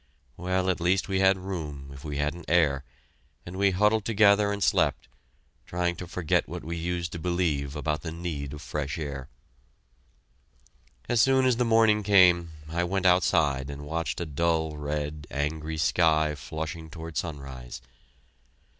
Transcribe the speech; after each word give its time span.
Well, 0.35 0.67
at 0.71 0.79
least 0.81 1.07
we 1.07 1.19
had 1.19 1.37
room 1.37 1.91
if 1.93 2.03
we 2.03 2.17
hadn't 2.17 2.49
air, 2.49 2.83
and 3.45 3.55
we 3.55 3.69
huddled 3.69 4.03
together 4.03 4.51
and 4.51 4.63
slept, 4.63 5.07
trying 5.67 5.95
to 5.97 6.07
forget 6.07 6.49
what 6.49 6.63
we 6.63 6.75
used 6.75 7.11
to 7.11 7.19
believe 7.19 7.75
about 7.75 8.01
the 8.01 8.11
need 8.11 8.51
of 8.53 8.63
fresh 8.63 8.97
air. 8.97 9.29
As 11.07 11.21
soon 11.21 11.45
as 11.45 11.57
the 11.57 11.65
morning 11.65 12.01
came, 12.01 12.49
I 12.67 12.83
went 12.83 13.05
outside 13.05 13.69
and 13.69 13.83
watched 13.85 14.19
a 14.19 14.25
dull 14.25 14.75
red, 14.75 15.27
angry 15.29 15.77
sky 15.77 16.33
flushing 16.33 16.89
toward 16.89 17.15
sunrise. 17.15 17.79